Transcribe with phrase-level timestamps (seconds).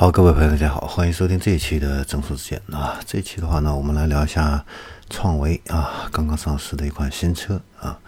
[0.00, 3.00] 好，各位朋友，大家好，欢迎收听这一期的正说之见啊。
[3.04, 4.64] 这一期的话呢，我们来聊一下
[5.10, 7.98] 创维啊，刚刚上市的一款新车啊，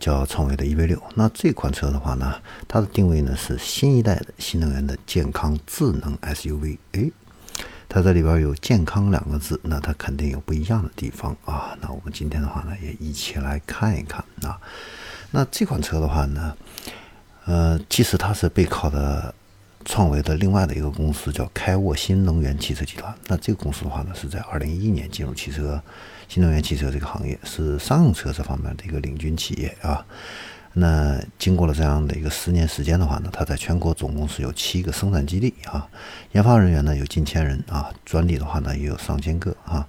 [0.00, 1.00] 叫创维的 EV 六。
[1.14, 2.34] 那这款车的话呢，
[2.66, 6.78] 它的定位呢是新一代的新能源的健康智能 SUV。
[6.94, 7.12] 诶，
[7.88, 11.78] 它这里边有“健康”两个字，那它肯定有不一样的地方啊。
[11.80, 14.58] 那我们今天的话呢，也一起来看一看啊。
[15.30, 16.56] 那这款车的话呢，
[17.44, 19.32] 呃，其实它是背靠的。
[19.84, 23.14] 创维的另外的一个公司叫开沃新能源汽车集团。
[23.26, 25.82] 那这个公司的话呢，是在二零一一年进入汽车
[26.28, 30.04] 新能源汽车这个行业，是商用车这方面的一个领军企业啊。
[30.74, 35.88] 那经过了这样的一个十年时间的话呢，它在全国总共是有七个生产基地啊，
[36.30, 39.84] 研发人员呢有近千人啊，专利的话呢也有上千个啊，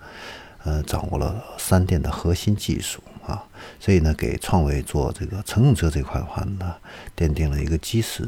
[0.64, 3.44] 呃，掌握了三电的核心技术啊，
[3.80, 6.74] 所以呢，给创维做这个乘用车这块的话呢，
[7.16, 8.28] 奠定了一个基石。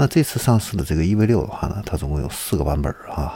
[0.00, 3.34] 那这次上市的这个 EV 六的话呢，它总共有四个版本啊。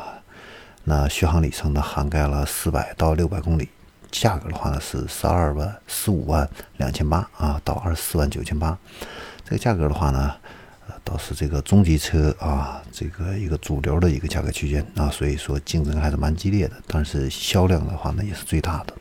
[0.84, 3.68] 那续航里程呢，涵盖了四百到六百公里，
[4.12, 8.78] 价格的话呢是十二万十五万两千八啊，到二十四万九千八。
[9.44, 10.32] 这个价格的话呢，
[11.02, 16.76] 倒是这个中级车啊，这个一个主流的一个价格区间啊，所以说竞争还是蛮激烈的。
[16.86, 18.94] 但是销量的话呢，也是最大的。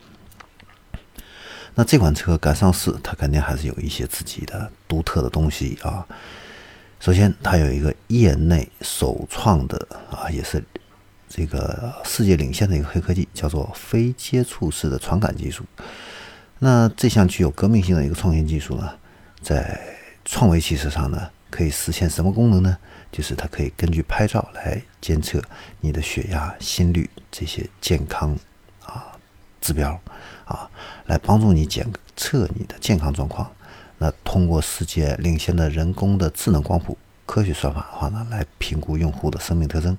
[1.76, 6.04] 那这款车刚上市，它肯定还是有一些自己的独特的东西啊。
[7.02, 10.64] 首先，它有一个业内首创的啊，也是
[11.28, 15.66] 这个世界领先的一个黑科技，叫做非接触式的传感技术。
[16.60, 18.88] 那这项具有革命性的一个创新技术呢，
[19.42, 19.82] 在
[20.24, 22.78] 创维汽车上呢，可以实现什么功能呢？
[23.12, 25.42] 就是它可以根据拍照来监测
[25.80, 28.38] 你的血压、心率这些健康
[28.86, 29.08] 啊
[29.60, 30.00] 指标
[30.46, 30.70] 啊，
[31.08, 33.52] 来帮助你检测你的健康状况。
[34.04, 39.96] 那通过世界领先的人工的智能光谱科学算法的话呢，来评估用户的生命特征，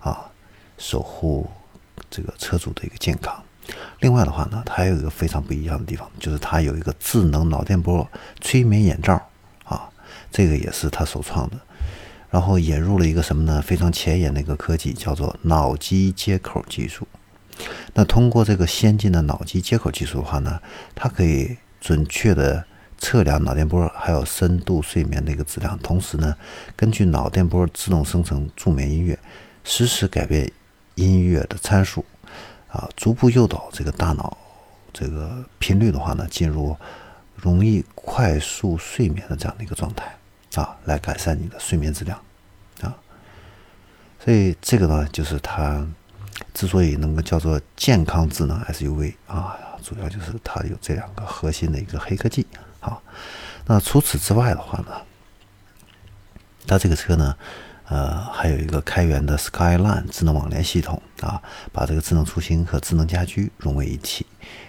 [0.00, 0.30] 啊，
[0.76, 1.48] 守护
[2.10, 3.42] 这个车主的一个健康。
[4.00, 8.06] 另外的话呢，它还有一个非常不一样的地方，就是它有一个智能脑电波
[8.42, 9.14] 催眠眼罩，
[9.64, 9.88] 啊，
[10.30, 11.56] 这个也是它首创的。
[12.30, 13.62] 然后引入了一个什么呢？
[13.62, 17.08] 非常前沿的一个科技，叫做脑机接口技术。
[17.94, 20.60] 那通过这个先进的脑机接口技术的话呢，
[20.94, 22.66] 它可以准确的。
[22.98, 26.36] 测量脑电波，还有深度睡眠的一个质量，同时呢，
[26.76, 29.18] 根据脑电波自动生成助眠音乐，
[29.64, 30.50] 实时改变
[30.96, 32.04] 音乐的参数，
[32.68, 34.36] 啊，逐步诱导这个大脑
[34.92, 36.76] 这个频率的话呢，进入
[37.36, 40.16] 容易快速睡眠的这样的一个状态，
[40.60, 42.20] 啊，来改善你的睡眠质量，
[42.80, 42.94] 啊，
[44.24, 45.86] 所以这个呢，就是它
[46.52, 52.44] 之所以能够叫做健康智能 SUV 啊，主要就是它有这两个核心的一个黑科技。
[52.88, 53.02] 啊，
[53.66, 54.92] 那除此之外的话呢，
[56.66, 57.36] 它这个车呢，
[57.88, 64.26] 呃，还有一个开源的 Skyline 智能网联系统啊，把这个智能出行和智能家居融为一体，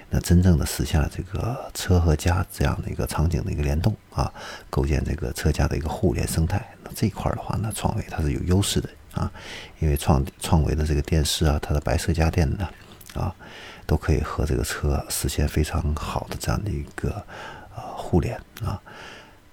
[0.10, 4.32] 那真正的实现了这个车和家这样的一个场景的一个联动啊，
[4.70, 6.66] 构建这个车家的一个互联生态。
[6.84, 9.32] 那这一块的话呢，创维它是有优势的啊，
[9.80, 12.70] 因为创创维的这个电视啊，它的白色家电呢
[13.16, 13.36] 啊，
[13.86, 17.26] 都可以和这个车实现非常好的这样的一个。
[18.10, 18.82] 互联啊，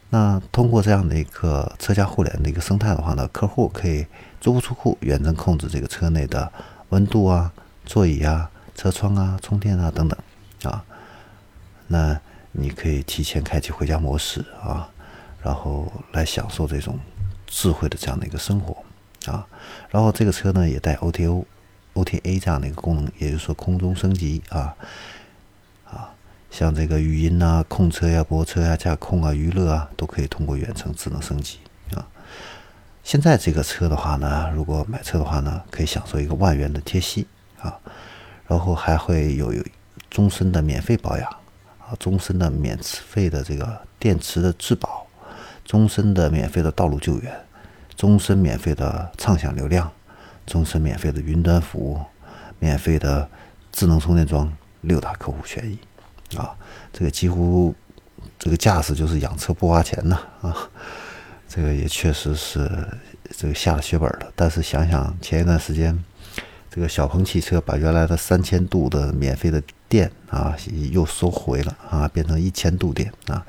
[0.08, 4.06] 那通过这样的一个车家互联的一个生态的话呢，客户可以
[4.40, 6.50] 足不出户远程控制这个车内的
[6.88, 7.52] 温度啊、
[7.84, 10.18] 座椅啊、车窗啊、充电啊等等
[10.62, 10.82] 啊。
[11.88, 12.18] 那
[12.52, 14.88] 你可以提前开启回家模式啊，
[15.42, 16.98] 然后来享受这种
[17.46, 18.82] 智慧的这样的一个生活
[19.30, 19.46] 啊。
[19.90, 21.44] 然后这个车呢也带 O T O
[21.92, 24.74] O T A 这样的一个功能，也就是说空中升级啊。
[26.50, 31.58] 像这个语音呐、控车呀、泊车呀、驾控啊、娱乐啊，都可以通过远程智能升级
[31.94, 32.06] 啊。
[33.02, 37.26] 现在这个车的话呢，如果买车的话呢，可以享受一个万元的贴息
[37.60, 37.78] 啊，
[38.46, 39.54] 然后还会有
[40.08, 41.28] 终身的免费保养
[41.78, 45.06] 啊，终身的免费的这个电池的质保，
[45.64, 47.32] 终身的免费的道路救援，
[47.96, 49.92] 终身免费的畅享流量，
[50.46, 52.00] 终身免费的云端服务，
[52.58, 53.28] 免费的
[53.70, 55.78] 智能充电桩，六大客户权益。
[56.34, 56.56] 啊，
[56.92, 57.74] 这个几乎
[58.38, 60.68] 这个驾驶就是养车不花钱呐啊！
[61.48, 62.68] 这个也确实是
[63.36, 64.32] 这个下了血本了。
[64.34, 65.96] 但是想想前一段时间，
[66.68, 70.56] 这个小鹏汽车把原来的三千度的免费的电啊
[70.90, 73.46] 又收回了啊，变成一千度电啊，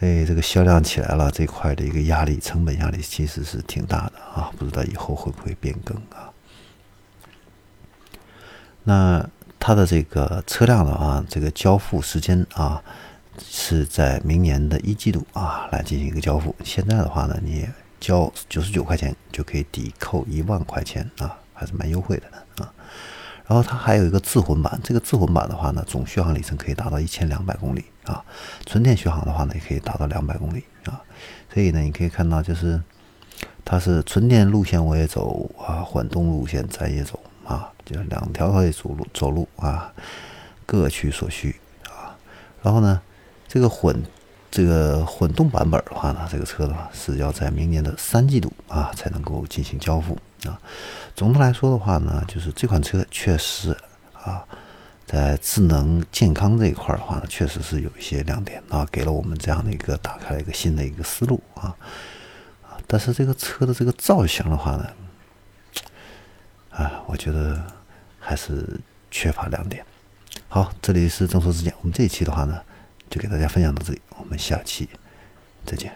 [0.00, 6.28] 哎，这个销量起来了，这块的一个压力成本压力其实是挺大的啊，不知道以后会不会变更啊？
[8.82, 9.30] 那。
[9.60, 12.82] 它的这个车辆的啊，这个交付时间啊，
[13.38, 16.54] 是在明年的一季度啊来进行一个交付。
[16.64, 17.68] 现在的话呢，你
[18.00, 22.72] 交九十九块钱就可以抵扣一万块钱啊，还是蛮优惠的啊。
[23.46, 28.22] 然后它还有一个自混版，这个自混版的话呢，总续航里程可以达到一千两百公里啊，
[28.66, 31.00] 纯电续航的话呢，也可以达到两百公里啊。
[31.52, 32.80] 所以呢，你可以看到就是
[33.64, 37.18] 它是纯电路线我也走啊，混动路线咱也走
[37.48, 39.90] 啊，就两条可以走路走路啊，
[40.66, 41.56] 各取所需
[41.88, 42.14] 啊。
[42.62, 43.00] 然后呢，
[43.48, 44.02] 这个混
[44.50, 50.18] 这个混动版本的话呢，这个车的话是要在明年的三季度啊才能够进行交付。
[50.44, 50.60] 啊，
[51.16, 53.76] 总的来说的话呢，就是这款车确实
[54.12, 54.44] 啊，
[55.06, 61.74] 在智能健康这一块的话呢，确实是有一些亮点啊，给了我们这样的一个打开了一个新的一个思路啊
[62.62, 64.86] 啊，但是这个车的这个造型的话呢，
[66.78, 67.60] 啊，我觉得
[68.20, 68.78] 还是
[69.10, 69.84] 缺乏亮点。
[70.48, 72.62] 好，这里是正说之见，我们这一期的话呢，
[73.10, 74.88] 就给大家分享到这里，我们下期
[75.66, 75.92] 再见。